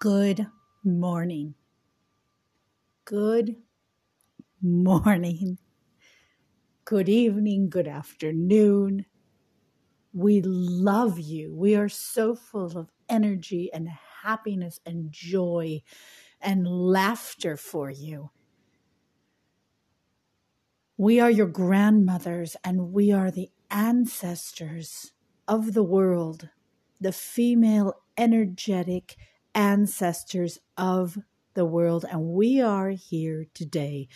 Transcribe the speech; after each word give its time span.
Good 0.00 0.46
morning. 0.82 1.56
Good 3.04 3.56
morning. 4.62 5.58
Good 6.86 7.10
evening. 7.10 7.68
Good 7.68 7.86
afternoon. 7.86 9.04
We 10.14 10.40
love 10.40 11.18
you. 11.18 11.54
We 11.54 11.74
are 11.76 11.90
so 11.90 12.34
full 12.34 12.78
of 12.78 12.90
energy 13.10 13.70
and 13.74 13.90
happiness 14.22 14.80
and 14.86 15.12
joy 15.12 15.82
and 16.40 16.66
laughter 16.66 17.58
for 17.58 17.90
you. 17.90 18.30
We 20.96 21.20
are 21.20 21.30
your 21.30 21.46
grandmothers 21.46 22.56
and 22.64 22.94
we 22.94 23.12
are 23.12 23.30
the 23.30 23.50
ancestors 23.70 25.12
of 25.46 25.74
the 25.74 25.84
world, 25.84 26.48
the 26.98 27.12
female 27.12 28.02
energetic 28.16 29.16
ancestors 29.54 30.58
of 30.76 31.18
the 31.54 31.64
world. 31.64 32.04
And 32.10 32.28
we 32.28 32.60
are 32.60 32.90
here 32.90 33.46
today 33.54 34.08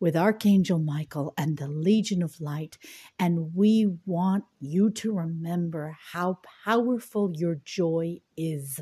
with 0.00 0.16
Archangel 0.16 0.78
Michael 0.78 1.32
and 1.38 1.56
the 1.56 1.68
Legion 1.68 2.22
of 2.22 2.40
Light. 2.40 2.76
And 3.18 3.54
we 3.54 3.86
want 4.04 4.44
you 4.60 4.90
to 4.90 5.14
remember 5.14 5.96
how 6.12 6.40
powerful 6.64 7.32
your 7.34 7.56
joy 7.64 8.18
is. 8.36 8.80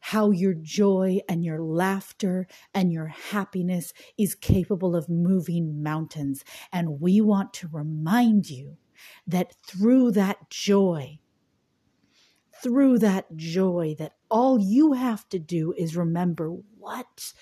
How 0.00 0.32
your 0.32 0.54
joy 0.54 1.20
and 1.28 1.44
your 1.44 1.62
laughter 1.62 2.48
and 2.74 2.92
your 2.92 3.06
happiness 3.06 3.92
is 4.18 4.34
capable 4.34 4.96
of 4.96 5.08
moving 5.08 5.82
mountains. 5.82 6.42
And 6.72 7.00
we 7.00 7.20
want 7.20 7.54
to 7.54 7.68
remind 7.68 8.50
you 8.50 8.78
that 9.26 9.54
through 9.64 10.10
that 10.12 10.50
joy, 10.50 11.20
through 12.62 12.98
that 13.00 13.36
joy 13.36 13.94
that 13.98 14.14
all 14.30 14.58
you 14.58 14.92
have 14.92 15.28
to 15.30 15.38
do 15.38 15.74
is 15.76 15.96
remember 15.96 16.50
what 16.78 17.32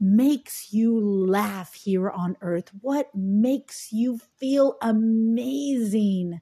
makes 0.00 0.72
you 0.72 0.98
laugh 1.00 1.74
here 1.74 2.10
on 2.10 2.36
earth, 2.40 2.70
what 2.80 3.14
makes 3.14 3.92
you 3.92 4.18
feel 4.38 4.76
amazing, 4.82 6.40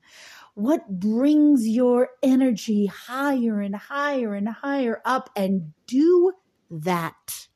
what 0.54 0.98
brings 0.98 1.68
your 1.68 2.08
energy 2.22 2.86
higher 2.86 3.60
and 3.60 3.76
higher 3.76 4.34
and 4.34 4.48
higher 4.48 5.00
up, 5.04 5.30
and 5.36 5.72
do 5.86 6.32
that. 6.70 7.48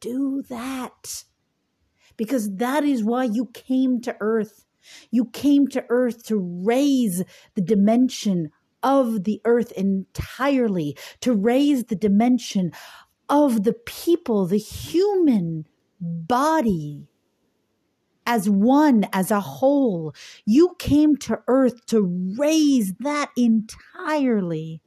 Do 0.00 0.42
that. 0.48 1.24
Because 2.16 2.56
that 2.56 2.84
is 2.84 3.04
why 3.04 3.24
you 3.24 3.46
came 3.54 4.00
to 4.02 4.16
earth. 4.20 4.64
You 5.10 5.26
came 5.26 5.68
to 5.68 5.84
earth 5.88 6.24
to 6.26 6.38
raise 6.38 7.22
the 7.54 7.62
dimension 7.62 8.50
of 8.82 9.24
the 9.24 9.40
earth 9.44 9.72
entirely, 9.72 10.96
to 11.20 11.32
raise 11.32 11.84
the 11.84 11.96
dimension 11.96 12.72
of 13.28 13.64
the 13.64 13.74
people, 13.74 14.46
the 14.46 14.58
human 14.58 15.66
body 16.00 17.08
as 18.28 18.48
one, 18.48 19.06
as 19.12 19.30
a 19.30 19.40
whole. 19.40 20.14
You 20.44 20.76
came 20.78 21.16
to 21.16 21.40
earth 21.48 21.86
to 21.86 22.34
raise 22.38 22.92
that 23.00 23.30
entirely. 23.36 24.82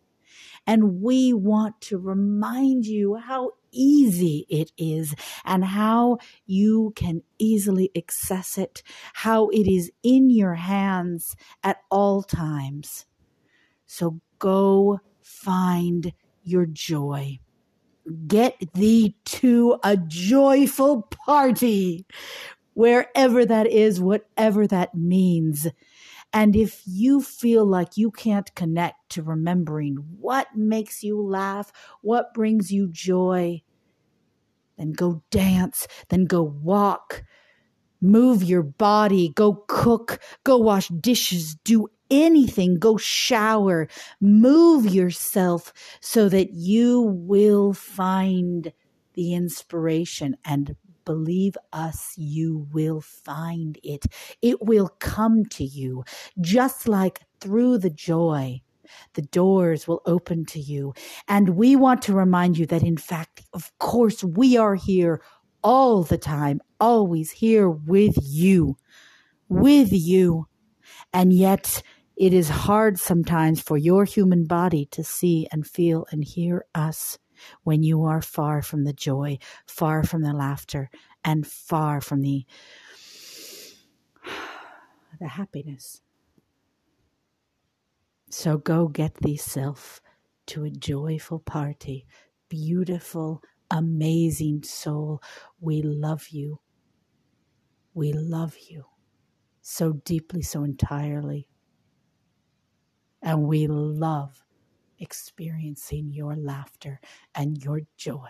And 0.68 1.02
we 1.02 1.34
want 1.34 1.82
to 1.82 1.98
remind 1.98 2.86
you 2.86 3.16
how 3.16 3.54
easy 3.72 4.46
it 4.48 4.72
is 4.78 5.16
and 5.44 5.66
how 5.66 6.20
you 6.46 6.94
can 6.96 7.24
easily 7.40 7.90
access 7.98 8.60
it, 8.60 8.84
how 9.14 9.50
it 9.50 9.68
is 9.68 9.92
in 10.04 10.30
your 10.30 10.54
hands 10.54 11.36
at 11.64 11.78
all 11.90 12.22
times. 12.22 13.08
So 13.92 14.22
go 14.40 15.02
find 15.22 16.14
your 16.44 16.66
joy. 16.66 17.40
Get 18.26 18.56
thee 18.74 19.18
to 19.26 19.80
a 19.84 19.98
joyful 19.98 21.02
party, 21.02 22.06
wherever 22.74 23.46
that 23.46 23.68
is, 23.68 24.00
whatever 24.00 24.66
that 24.66 24.96
means. 24.96 25.68
And 26.32 26.56
if 26.56 26.82
you 26.86 27.22
feel 27.22 27.66
like 27.66 27.98
you 27.98 28.12
can't 28.12 28.56
connect 28.56 29.10
to 29.10 29.24
remembering 29.24 29.98
what 30.22 30.48
makes 30.56 31.04
you 31.04 31.22
laugh, 31.22 31.74
what 32.02 32.34
brings 32.34 32.72
you 32.72 32.88
joy, 32.88 33.62
then 34.78 34.94
go 34.94 35.22
dance, 35.32 35.86
then 36.08 36.24
go 36.24 36.42
walk, 36.42 37.26
move 38.00 38.42
your 38.42 38.64
body, 38.64 39.34
go 39.36 39.66
cook, 39.68 40.22
go 40.46 40.58
wash 40.58 40.88
dishes, 40.88 41.56
do 41.66 41.90
anything, 42.12 42.78
go 42.78 42.98
shower, 42.98 43.88
move 44.20 44.86
yourself 44.86 45.74
so 46.02 46.30
that 46.30 46.54
you 46.54 47.02
will 47.02 47.74
find 47.74 48.74
the 49.14 49.34
inspiration 49.34 50.36
and 50.46 50.76
believe 51.06 51.58
us, 51.74 52.14
you 52.18 52.68
will 52.72 53.02
find 53.02 53.80
it. 53.84 54.06
It 54.42 54.62
will 54.62 54.90
come 55.00 55.46
to 55.46 55.64
you 55.64 56.04
just 56.40 56.88
like 56.88 57.22
through 57.40 57.80
the 57.80 57.90
joy. 57.90 58.62
The 59.14 59.22
doors 59.22 59.88
will 59.88 60.02
open 60.06 60.46
to 60.48 60.60
you. 60.60 60.94
And 61.28 61.52
we 61.52 61.76
want 61.76 62.02
to 62.04 62.14
remind 62.14 62.58
you 62.58 62.66
that, 62.68 62.84
in 62.84 62.98
fact, 62.98 63.42
of 63.54 63.72
course, 63.80 64.24
we 64.24 64.58
are 64.58 64.76
here 64.76 65.22
all 65.64 66.04
the 66.04 66.18
time, 66.18 66.62
always 66.80 67.32
here 67.32 67.70
with 67.70 68.18
you, 68.22 68.76
with 69.48 69.90
you. 69.92 70.48
And 71.14 71.32
yet, 71.32 71.84
it 72.22 72.34
is 72.36 72.50
hard 72.50 73.00
sometimes 73.00 73.60
for 73.60 73.80
your 73.80 74.06
human 74.06 74.46
body 74.46 74.86
to 74.92 75.04
see 75.04 75.48
and 75.52 75.66
feel 75.66 76.06
and 76.12 76.24
hear 76.24 76.64
us 76.76 77.18
when 77.64 77.82
you 77.82 78.04
are 78.04 78.22
far 78.22 78.62
from 78.62 78.84
the 78.84 78.94
joy, 78.94 79.40
far 79.66 80.04
from 80.04 80.22
the 80.22 80.32
laughter, 80.32 80.92
and 81.26 81.48
far 81.48 82.00
from 82.00 82.22
the 82.22 82.46
the 85.20 85.30
happiness. 85.30 86.04
So 88.30 88.60
go 88.60 88.88
get 88.88 89.16
thee 89.16 89.36
self 89.38 90.00
to 90.46 90.64
a 90.64 90.70
joyful 90.70 91.40
party, 91.40 92.06
beautiful, 92.50 93.42
amazing 93.72 94.62
soul. 94.62 95.24
We 95.60 95.82
love 95.82 96.28
you. 96.30 96.60
We 97.96 98.14
love 98.14 98.56
you 98.70 98.86
so 99.64 99.94
deeply, 99.94 100.44
so 100.44 100.64
entirely. 100.64 101.48
And 103.22 103.44
we 103.44 103.68
love 103.68 104.44
experiencing 105.00 106.12
your 106.12 106.36
laughter 106.36 107.00
and 107.34 107.64
your 107.64 107.82
joy. 107.98 108.30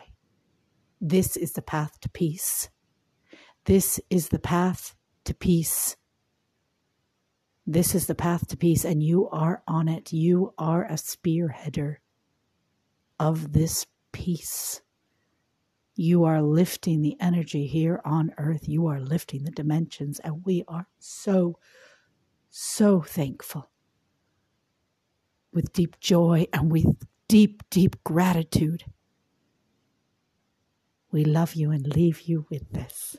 This 0.99 1.35
is 1.35 1.53
the 1.53 1.61
path 1.61 1.99
to 2.01 2.09
peace. 2.09 2.69
This 3.65 3.99
is 4.09 4.29
the 4.29 4.39
path 4.39 4.95
to 5.25 5.33
peace. 5.33 5.95
This 7.65 7.95
is 7.95 8.07
the 8.07 8.15
path 8.15 8.47
to 8.47 8.57
peace, 8.57 8.85
and 8.85 9.01
you 9.01 9.29
are 9.29 9.63
on 9.67 9.87
it. 9.87 10.13
You 10.13 10.53
are 10.57 10.83
a 10.83 10.93
spearheader 10.93 11.97
of 13.19 13.53
this 13.53 13.85
peace. 14.11 14.81
You 15.95 16.23
are 16.23 16.41
lifting 16.41 17.01
the 17.01 17.17
energy 17.19 17.67
here 17.67 18.01
on 18.03 18.33
earth. 18.37 18.67
You 18.67 18.87
are 18.87 18.99
lifting 18.99 19.43
the 19.43 19.51
dimensions, 19.51 20.19
and 20.19 20.45
we 20.45 20.63
are 20.67 20.87
so, 20.99 21.57
so 22.49 23.01
thankful 23.01 23.70
with 25.53 25.73
deep 25.73 25.99
joy 25.99 26.47
and 26.53 26.71
with 26.71 26.85
deep, 27.27 27.63
deep 27.69 27.95
gratitude. 28.03 28.85
We 31.11 31.25
love 31.25 31.55
you 31.55 31.71
and 31.71 31.87
leave 31.87 32.21
you 32.21 32.45
with 32.49 32.71
this. 32.71 33.17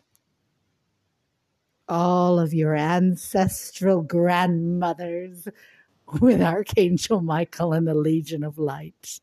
All 1.88 2.38
of 2.38 2.54
your 2.54 2.74
ancestral 2.74 4.02
grandmothers 4.02 5.48
with 6.20 6.40
Archangel 6.40 7.20
Michael 7.20 7.72
and 7.72 7.86
the 7.86 7.94
Legion 7.94 8.44
of 8.44 8.58
Light. 8.58 9.20